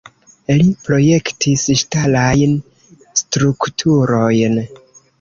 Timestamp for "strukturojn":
3.25-4.63